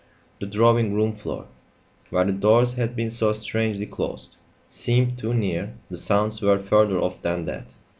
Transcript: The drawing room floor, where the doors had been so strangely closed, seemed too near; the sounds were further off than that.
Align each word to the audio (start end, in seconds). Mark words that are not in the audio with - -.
The 0.39 0.47
drawing 0.47 0.95
room 0.95 1.13
floor, 1.13 1.45
where 2.09 2.25
the 2.25 2.31
doors 2.31 2.73
had 2.73 2.95
been 2.95 3.11
so 3.11 3.33
strangely 3.33 3.85
closed, 3.85 4.35
seemed 4.67 5.19
too 5.19 5.31
near; 5.31 5.75
the 5.91 5.97
sounds 5.99 6.41
were 6.41 6.57
further 6.57 6.99
off 6.99 7.21
than 7.21 7.45
that. 7.45 7.71